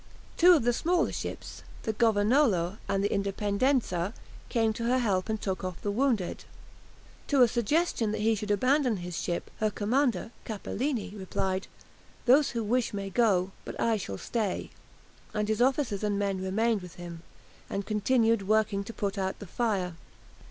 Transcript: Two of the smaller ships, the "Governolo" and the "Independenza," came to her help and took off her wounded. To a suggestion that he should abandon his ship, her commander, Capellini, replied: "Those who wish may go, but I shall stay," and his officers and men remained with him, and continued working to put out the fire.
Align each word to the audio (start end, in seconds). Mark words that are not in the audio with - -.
Two 0.35 0.53
of 0.53 0.63
the 0.63 0.73
smaller 0.73 1.11
ships, 1.11 1.61
the 1.83 1.93
"Governolo" 1.93 2.79
and 2.89 3.03
the 3.03 3.09
"Independenza," 3.13 4.15
came 4.49 4.73
to 4.73 4.85
her 4.85 4.97
help 4.97 5.29
and 5.29 5.39
took 5.39 5.63
off 5.63 5.83
her 5.83 5.91
wounded. 5.91 6.43
To 7.27 7.43
a 7.43 7.47
suggestion 7.47 8.11
that 8.11 8.21
he 8.21 8.33
should 8.33 8.49
abandon 8.49 8.97
his 8.97 9.21
ship, 9.21 9.51
her 9.59 9.69
commander, 9.69 10.31
Capellini, 10.43 11.13
replied: 11.15 11.67
"Those 12.25 12.49
who 12.49 12.63
wish 12.63 12.95
may 12.95 13.11
go, 13.11 13.51
but 13.63 13.79
I 13.79 13.95
shall 13.97 14.17
stay," 14.17 14.71
and 15.35 15.47
his 15.47 15.61
officers 15.61 16.03
and 16.03 16.17
men 16.17 16.41
remained 16.41 16.81
with 16.81 16.95
him, 16.95 17.21
and 17.69 17.85
continued 17.85 18.47
working 18.47 18.83
to 18.85 18.93
put 18.93 19.19
out 19.19 19.37
the 19.37 19.45
fire. 19.45 19.93